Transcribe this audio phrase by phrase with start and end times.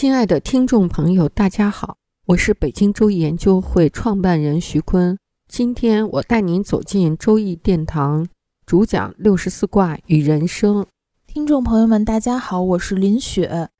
[0.00, 5.18] 亲爱的听众朋友，大家好，我是北京周易研究会创办人徐坤。
[5.48, 8.28] 今天我带您走进周易殿堂，
[8.64, 10.86] 主讲六十四卦与人生。
[11.26, 13.70] 听众朋友们，大家好，我是林雪。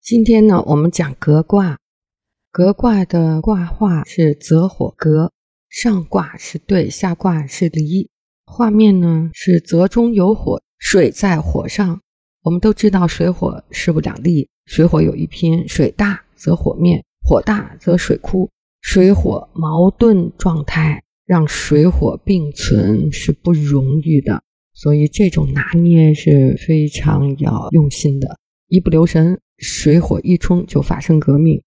[0.00, 1.76] 今天呢，我们讲革卦。
[2.50, 5.30] 革卦的卦画是泽火革，
[5.68, 8.08] 上卦是兑，下卦是离。
[8.46, 12.00] 画面呢是泽中有火，水在火上。
[12.44, 14.48] 我们都知道水火势不两立。
[14.66, 18.50] 水火有一拼，水大则火灭，火大则水枯。
[18.82, 24.42] 水火矛盾状态，让水火并存是不容易的，
[24.74, 28.38] 所以这种拿捏是非常要用心的。
[28.68, 31.60] 一不留神，水火一冲就发生革命。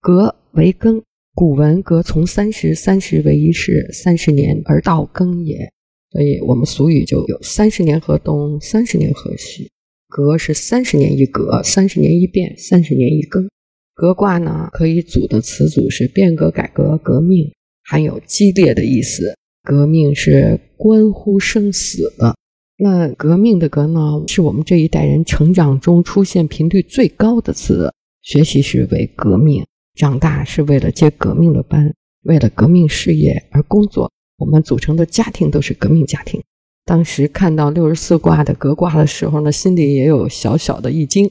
[0.00, 1.02] 革为庚，
[1.34, 5.70] 古文革从三十，三十为一世，三十年而到更也。
[6.10, 9.70] 所以我们俗语就有三十年河东，三十年河西。
[10.08, 13.48] 革是三十年一革，三十年一变，三十年一更。
[13.94, 17.52] 革卦呢，可以组的词组是变革、改革、革命，
[17.84, 19.34] 含有激烈的意思。
[19.62, 22.34] 革命是关乎生死的。
[22.78, 27.92] 那革命的革呢，是我们这一代人成长中出现频率最高的词。
[28.22, 29.64] 学习是为革命，
[29.94, 31.92] 长大是为了接革命的班，
[32.22, 34.10] 为了革命事业而工作。
[34.38, 36.40] 我们组成的家庭都是革命家庭。
[36.88, 41.30] 当时看到六十四卦的革卦的时候呢，心里也有小小的一惊。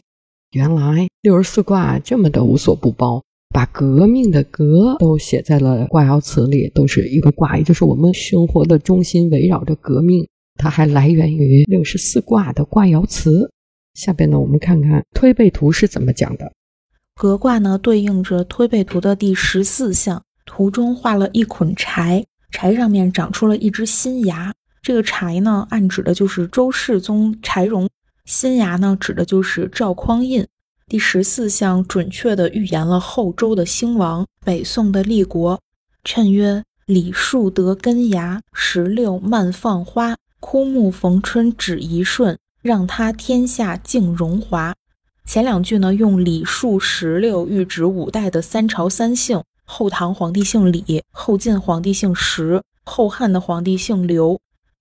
[0.52, 10.28] 原来六十四卦这么的无所不包，把革命的革都写在了卦爻辞里，都是一个卦，也就是我们生活的中心围绕着革命。
[10.60, 13.50] 它还来源于六十四卦的卦爻辞。
[13.96, 16.52] 下边呢，我们看看推背图是怎么讲的。
[17.16, 24.54] 革卦呢，对应着推背图的第十四象，图中画了一捆柴，柴上面长出了一只新芽。
[24.88, 27.86] 这个柴呢，暗指的就是周世宗柴荣；
[28.24, 30.48] 新芽呢，指的就是赵匡胤。
[30.88, 35.60] 第十四项准确地预言了后周的兴亡，北宋的立国。
[36.06, 44.74] 谶曰：“李树得根芽，石榴慢放花，枯木逢春只一瞬，让他天下尽荣华。”
[45.28, 54.40] 前两句呢，用李树、石榴喻指五代的三朝三姓：后唐皇帝姓李，后晋皇帝姓石，后汉的皇帝姓刘。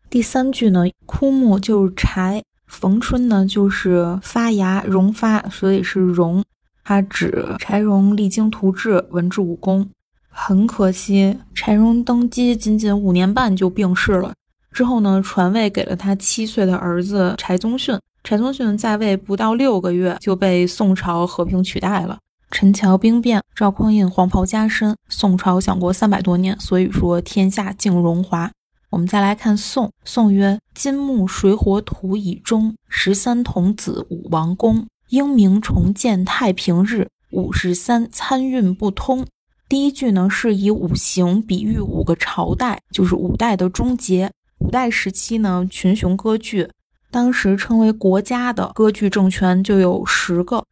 [0.09, 6.43] 第三句呢，枯木就是柴，逢春呢就是发芽荣发，所以是荣。
[6.85, 9.89] 它指柴荣励精图治，文治武功。
[10.29, 14.33] 很可惜，柴荣登基仅仅五年半就病逝了。
[14.71, 17.99] 之后呢，传位给了他七岁的儿子柴宗训。
[18.23, 22.19] 柴宗训在位不到六个月就被宋朝和平取代了。
[22.51, 28.51] 陈桥兵变，赵匡胤黄袍加身，宋朝享国三百多年，所以说天下尽荣华。
[28.97, 29.93] 我们再来看宋。
[30.07, 37.07] 宋曰：“金木水火土以中，十三童子武王宫，英明重建太平日。
[37.33, 39.27] 五十三参运不通。”
[39.69, 44.33] 第一句呢，是以五行比喻五个朝代，就是五代的终结。
[44.61, 46.71] 五代时期呢，群雄割据，
[47.11, 50.65] 当时称为国家的割据政权就有十个。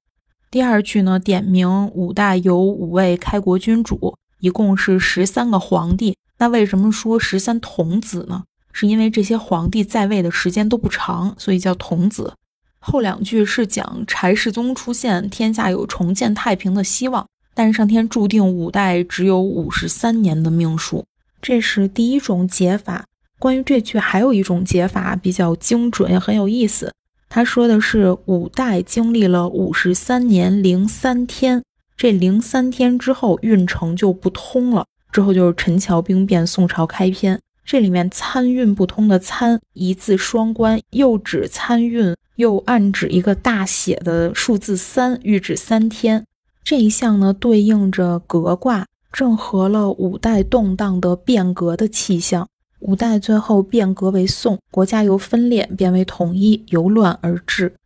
[0.50, 6.16] 第二句呢，点名五代有五位开国君主，一共是十三个皇帝。
[6.44, 8.44] 那为什么说十三童子呢？
[8.70, 12.34] 是因为这些皇帝在位的时间都不长，所以叫童子。
[12.78, 21.06] 后两句是讲柴世宗出现，天下有重建太平的希望，但是上天注定五代只有五十三年的命数，
[21.40, 23.06] 这是第一种解法。
[23.38, 26.92] 关于这句，还有一种解法比较精准，也很有意思。
[27.30, 31.64] 他说的是五代经历了五十三年零三天，
[31.96, 34.84] 这零三天之后运程就不通了。
[35.14, 37.40] 之后就是陈桥兵变，宋朝开篇。
[37.64, 46.26] 这里面参运不通的参一字双关，又指参运，又暗指一个大写的数字三，预指三天。
[46.64, 52.48] 这一项呢，对应着革卦，正合了五代动荡的变革的气象。
[52.80, 57.76] 五代最后变革为宋，国家由分裂变为统一，由乱而治。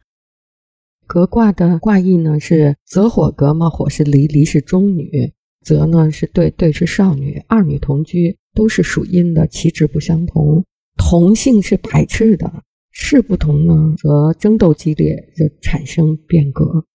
[1.06, 5.34] 革卦的卦意呢是泽火革嘛，火是离，离是中女。
[5.68, 10.64] 则呢是对对是少女，二女同居都是属阴的，气质不相同，
[10.96, 12.50] 同性是排斥的，
[12.90, 16.86] 事不同呢，则争斗激烈，就产生变革。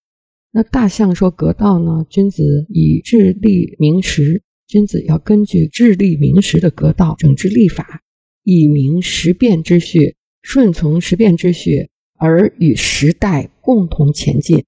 [0.51, 8.01] 那大象说格道呢，君子以智利明时，君子要根据智利明时的格道整治立法，
[8.43, 14.63] 以明时变之序，顺从时变之序，而与时代共同前进。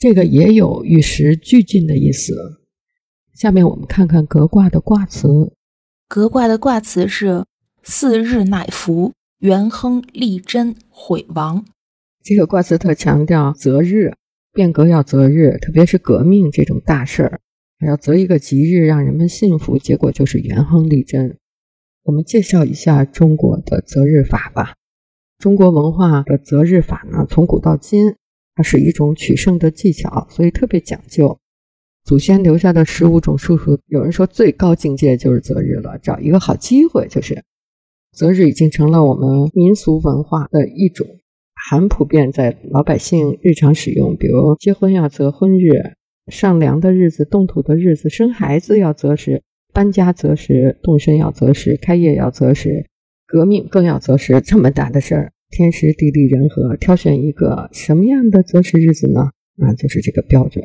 [0.00, 2.34] 这个也有与时俱进的意思。
[3.36, 5.52] 下面我们看看革卦的卦辞。
[6.08, 7.44] 革卦的卦辞是
[7.84, 9.12] “四日乃服”。
[9.40, 11.62] 元亨利贞毁亡，
[12.24, 14.14] 这个卦辞特强调择日
[14.50, 17.40] 变革要择日，特别是革命这种大事儿，
[17.78, 19.76] 还要择一个吉日让人们信服。
[19.76, 21.36] 结果就是元亨利贞。
[22.04, 24.72] 我们介绍一下中国的择日法吧。
[25.38, 28.14] 中国文化的择日法呢，从古到今，
[28.54, 31.38] 它是一种取胜的技巧，所以特别讲究。
[32.06, 37.42] 祖先留下的十五种术数，有人说最高境界就是择日了，找一个好机会就是。
[38.12, 41.04] 择日已经成了我们民俗文化的一种，
[41.68, 44.16] 很普遍在老百姓日常使用。
[44.16, 45.96] 比如结婚要择婚日，
[46.28, 49.42] 上梁的日子、动土的日子、生孩子要择时、
[49.74, 52.86] 搬家择时、动身要择时、开业要择时、
[53.26, 54.40] 革命更要择时。
[54.40, 59.32] 这么大的事儿，天时地利人和，挑选一个什么样的择时日子呢？
[59.56, 60.62] 那就是这个标准。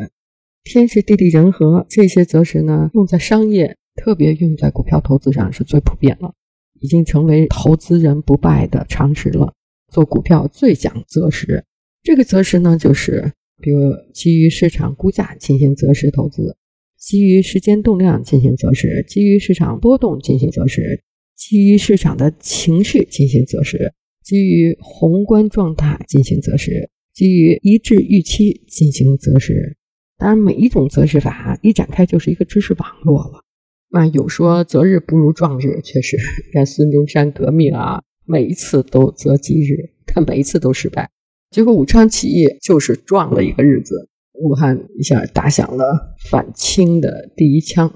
[0.64, 6.34] 天时地利人和这些择时呢，用在商业，特别用在股票投资上是最普遍了。
[6.80, 9.54] 已经成为投资人不败的常识了。
[9.92, 11.64] 做股票最讲择时，
[12.02, 13.32] 这个择时呢，就是
[13.62, 16.58] 比如基于市场估价进行择时投资，
[16.98, 21.04] 基于时间动量进行择时，基于市场波动进行择时，
[21.36, 23.94] 基于市场的情绪进行择时，
[24.24, 29.78] 基于宏观状态进行择时，基于一致预期进行择时。
[30.22, 33.44] 当然，每一种择时法一展开就是一个知识网络了。
[33.90, 36.16] 那有说择日不如撞日，确实，
[36.54, 41.10] 看孙中山革命啊，每一次都择吉日，但每一次都失败。
[41.50, 47.92] 结果武昌起义就是撞了一个日子，武汉一下打响了反清的第一枪，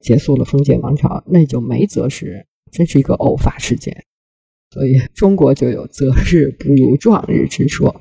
[0.00, 4.04] 结束了封建王朝，那就没择时，真是一个偶发事件。
[4.74, 7.98] 所以中国就有择日不如撞日之说。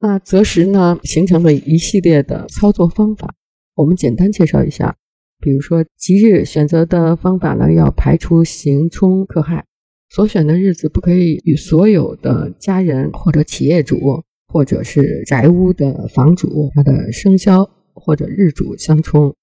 [0.00, 3.34] 那择时呢，形成了一系列的操作方法，
[3.74, 4.96] 我们简单介绍一下。
[5.40, 9.64] 比如说，吉日选择的方法呢，要排除刑冲克害，
[10.08, 19.34] 所选的日子不可以与所有的家人或者企业主，或者是宅屋的房主他的生肖或者日主相冲。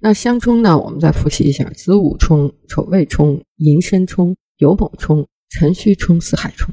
[0.00, 6.72] 那相冲呢，我们再复习一下：子午冲、丑未冲、寅申冲、酉卯冲、辰戌冲、巳亥冲。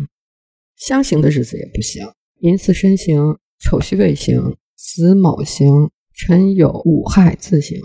[0.76, 2.06] 相刑的日子也不行，
[2.46, 7.82] 寅巳申刑、丑戌未刑、子卯刑、辰酉午亥自刑。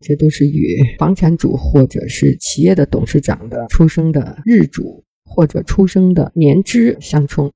[0.00, 7.52] 这都是与房产主或者是企业的董事长的出生的日主或者出生的年支相冲。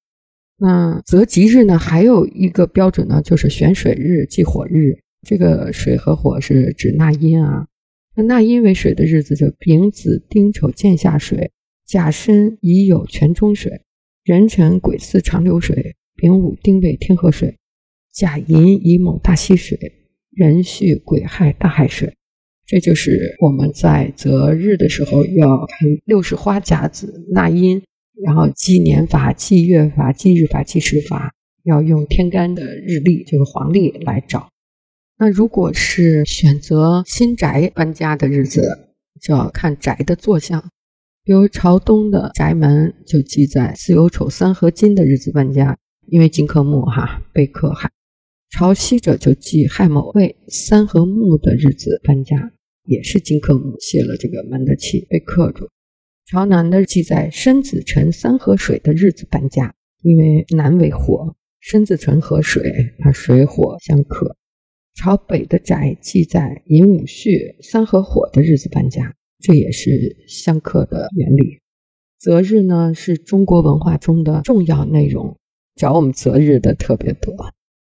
[0.56, 1.76] 那择吉日呢？
[1.76, 4.96] 还有一个标准呢，就是选水日忌火日。
[5.26, 7.66] 这个水和火是指纳音啊。
[8.14, 11.50] 那纳音为水的日子，就丙子丁丑见下水，
[11.84, 13.82] 甲申乙酉全中水，
[14.22, 17.56] 壬辰癸巳长流水，丙午丁未天河水，
[18.12, 19.78] 甲寅乙卯大溪水，
[20.30, 22.14] 壬戌癸亥大海水。
[22.66, 27.82] 这就是我们在择日的时候要看六十花甲子纳音，
[28.24, 31.32] 然后纪年法、纪月法、纪日法、纪时法，
[31.64, 34.48] 要用天干的日历，就是黄历来找。
[35.18, 40.70] 那如果是选择新宅搬家的日子，就要看宅的坐向。
[41.22, 45.76] 比如朝东的宅门就记在巳酉丑三合金的日子搬家，
[46.08, 47.88] 因为金克木哈被克害；
[48.50, 52.52] 朝西者就忌亥卯未三合木的日子搬家。
[52.88, 55.68] 也是金克木泄了这个门的气，被克住。
[56.24, 64.36] 朝南的记在申子辰三合水的日子搬家，因为南为火，申子辰和水，它水火相克。
[64.94, 71.58] 朝北的宅记在寅午戌三合火的日子搬家，这也是相克的原理。
[72.20, 75.36] 择日呢，是中国文化中的重要内容，
[75.76, 77.32] 找我们择日的特别多。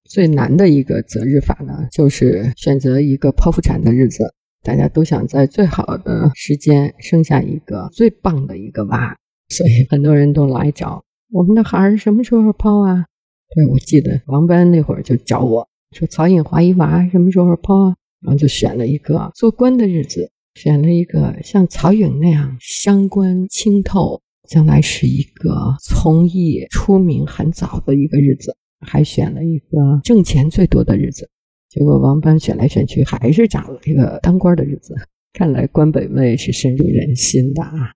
[0.04, 4.34] 最难的一个择日法呢，就是选择一个剖腹产的日子。
[4.62, 9.16] 大家都想在最好的时间生下一个最棒的一个娃，
[9.48, 13.06] 所以很多人都来找我们的孩儿什么时候剖啊？
[13.54, 17.94] 对，我记得王班那会儿就找我说曹颖华一娃什么时候剖啊？
[18.20, 31.28] 然后就选了一个做官的日子，选了一个像曹颖那样伤官清透，将来是一个从艺出名很早的一个日子，还选了一个挣钱最多的日子。
[31.68, 34.94] 结果王班选来选去，还是找了一个当官的日子。
[35.32, 37.92] 看来官本位是深入人心的啊。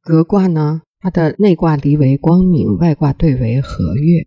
[0.00, 4.26] 革卦呢，它的内卦离为光明，外卦兑为和悦。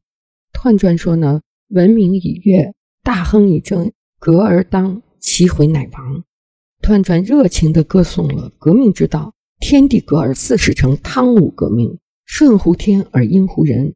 [0.54, 6.24] 彖传说呢，文明以悦，大亨以正，革而当，其回乃亡。
[6.84, 13.94] 彖传热情地歌颂了革命之道，天地革而四时成，汤武革命，顺乎天而应乎人，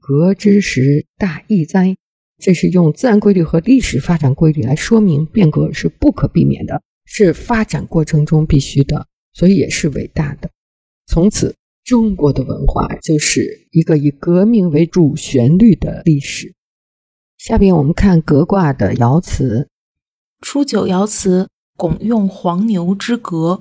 [0.00, 1.96] 革之时大义哉。
[2.38, 10.48] 这是用自然规律和历史发展规律来说明变革是不可避免的，是发展过程中必须的，所以也是伟大的。
[11.08, 16.54] 从此，中国的文化就是一个以革命为主旋律的历史。
[17.38, 19.68] 下边我们看革卦的爻辞：
[20.40, 23.60] 初九爻辞，拱用黄牛之革。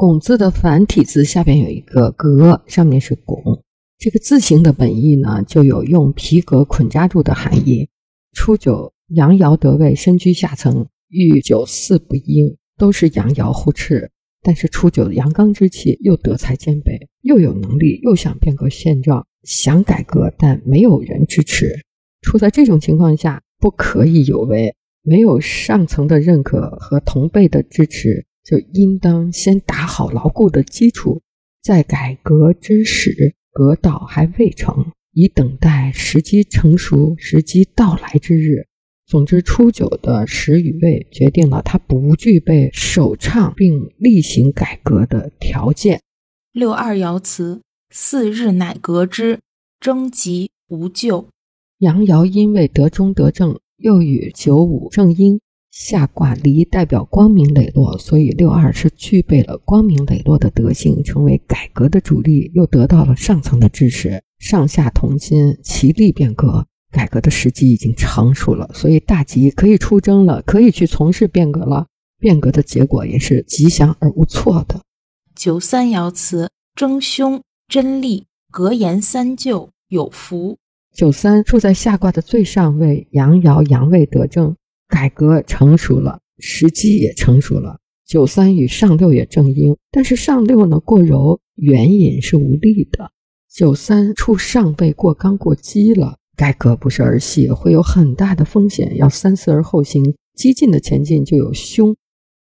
[0.00, 3.62] 拱字的繁体字下边有一个革，上面是拱。
[3.98, 7.86] 这个字形的本意呢，就有用皮革捆扎住的含义。
[8.32, 14.10] 初九，阳爻得位，身居下层，遇九四不应，都是阳爻互斥。
[14.40, 21.78] 但是初九的阳刚之气，又德才兼备，又有能力，又想变革现状，想改革，但没有人支持。
[22.22, 31.22] 处在这种情况下，不可以有为，没有上层的认可和同辈的支持，就应当先打好牢固的基础，
[31.62, 34.90] 在改革之时，革道还未成。
[35.12, 38.66] 以等待时机成熟、时机到来之日。
[39.06, 46.00] 总之，初九的时与位决定了他不具备首倡并例行改革的条件。
[46.52, 49.38] 六二爻辞：四日乃革之，
[49.78, 51.28] 征吉无咎。
[51.78, 55.40] 阳爻因为得中得正，又与九五正阴。
[55.80, 71.86] 下卦离代表光明磊落，所以六二是具备了光明磊落的德性，成为改革的主力，又得到了上层的支持，上下同心，齐力变革，改革的时机已经成熟了，所以大吉可以出征了，可以去从事变革了。
[72.18, 74.82] 变革的结果也是吉祥而无错的。
[75.34, 80.58] 九三爻辞：争凶真利，格言三就有福。
[80.94, 84.54] 九三处在下卦的最上位，阳爻阳位得正。
[84.90, 87.78] 改革成熟了，时机也成熟了。
[88.04, 93.12] 九三与上六也正应，但是上六呢过柔，原因是无力的。
[93.48, 100.16] 九三处上位过刚过激了，改革不是儿戏，会有很大的风险，要三思而后行。
[100.34, 101.94] 激进的前进就有凶，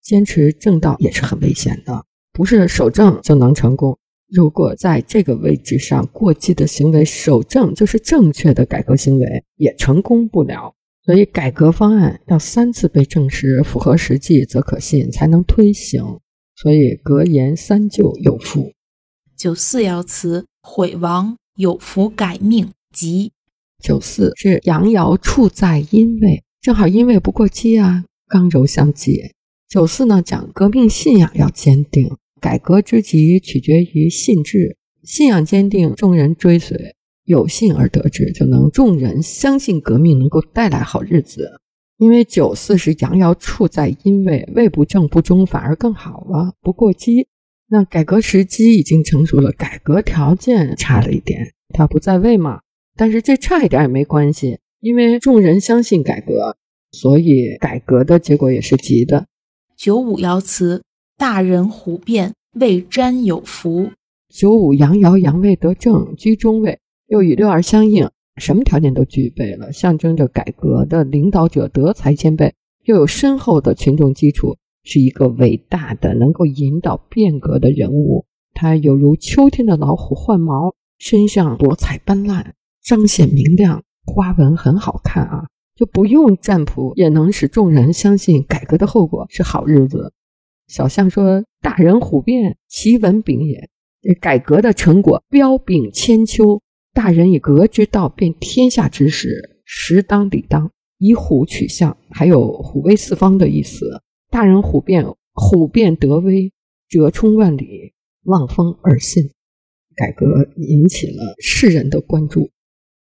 [0.02, 3.98] 坚持正道也是很危险的，不是守正就能成功。
[4.28, 10.74] 如果在这个位置上过激的行为，守正就是正确的改革行为，也成功不了。
[11.04, 16.20] 所以，改革方案要三次被证实符合实际，则可信，才能推行。
[16.56, 18.72] 所以，格言三就有福。
[19.36, 23.32] 九四爻辞：毁亡有福，改命吉。
[23.84, 29.32] 九四是阳爻处在阴位，正好阴位不过激啊，刚柔相济。
[29.68, 36.96] 九四呢，讲革命信仰要坚定，改革之急取决于信志，信仰坚定，众人追随。
[37.32, 41.50] 有幸而得志，就能众人相信革命能够带来好日子。
[41.98, 47.28] 因为九四是阳爻处在阴位，位不正不中，反而更好了，不过激。
[47.70, 52.60] 那改革时机已经成熟了，改革条件差了一点，他不在位嘛。
[52.98, 56.58] 但是这差一点也没关系，因为众人相信改革，
[56.92, 59.26] 所以改革的结果也是吉的。
[59.78, 60.84] 九五爻辞：
[61.18, 63.90] 大人虎变，未沾有福。
[64.28, 66.80] 九五阳爻阳位得正，居中位。
[67.12, 72.54] 又与六二相应，什么条件都具备了，象征着改革的领导者德才兼备，
[72.86, 78.26] 又有深厚的群众基础，是一个伟大的能够引导变革的人物。
[78.54, 82.46] 他有如秋天的老虎换毛，身上多彩斑斓，
[82.82, 85.48] 彰显明亮，花纹很好看啊！
[85.76, 90.14] 就不用占卜也能使众人相信改革的后果是好日子。
[90.68, 93.70] 小象说：“大人虎变，其文炳也。
[94.22, 96.62] 改革的成果彪炳千秋。”
[96.94, 104.02] 大人以革之道变天下之事，时当理当，以虎取象，还有虎威四方的意思。
[104.30, 106.52] 大人虎变，虎变得威，
[106.90, 107.94] 折冲万里，
[108.24, 109.32] 望风而信。
[109.96, 110.26] 改革
[110.58, 112.52] 引起了世人的关注。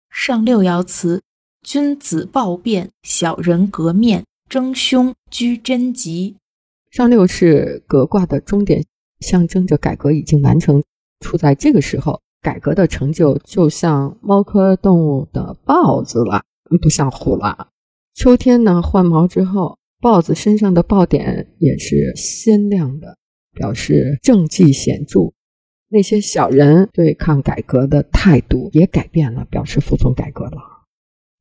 [0.08, 1.22] 上六爻辞：
[1.62, 6.36] 君子暴变，小人革面，争凶居贞吉。
[6.92, 8.84] 上六是革卦的终点，
[9.18, 10.82] 象征着改革已经完成。
[11.18, 12.20] 处在这个时候。
[12.44, 16.42] 改革的成就就像猫科动物的豹子了，
[16.82, 17.68] 不像虎了。
[18.14, 23.16] 秋天呢，换毛之后，豹子身上的豹点也是鲜亮的，
[23.54, 25.32] 表示政绩显著。
[25.88, 30.58] 那些小人对抗改革的态度也改变了，表示服从改革了。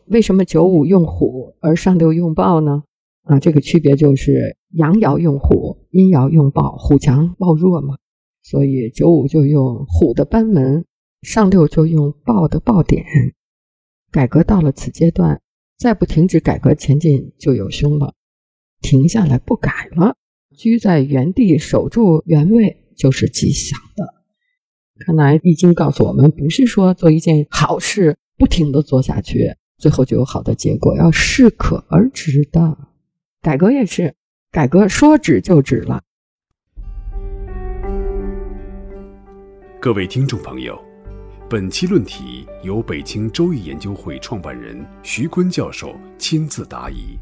[0.06, 2.84] 为什么九五用虎而上六用豹呢？
[3.24, 7.96] 啊，这个区别就是阳爻用虎，阴爻用豹，虎强豹弱嘛。
[8.42, 10.86] 所以九五就用虎的班门，
[11.24, 13.04] 上六就用豹的爆点。
[14.12, 15.42] 改革到了此阶段，
[15.78, 18.14] 再不停止改革前进就有凶了。
[18.82, 20.18] 停下来不改了，
[20.56, 24.14] 居在原地守住原位就是吉祥的。
[25.00, 32.78] 看来《易经》告诉我们，不是说做一件好事不停的做下去，最后就有好的结果，要适可而止的。
[33.42, 34.14] 改革也是，
[34.52, 36.04] 改革说止就止了。
[39.82, 40.80] 各位听众朋友，
[41.54, 47.16] 本期论题由北京周易研究会创办人徐坤教授亲自答疑。